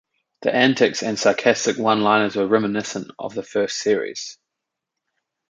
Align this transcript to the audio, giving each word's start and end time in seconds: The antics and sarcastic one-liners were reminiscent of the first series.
The 0.41 0.51
antics 0.51 1.03
and 1.03 1.19
sarcastic 1.19 1.77
one-liners 1.77 2.35
were 2.35 2.47
reminiscent 2.47 3.11
of 3.19 3.35
the 3.35 3.43
first 3.43 3.77
series. 3.77 4.39